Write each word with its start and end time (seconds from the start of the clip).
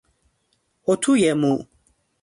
اتوی 0.85 1.33
مو 1.41 1.53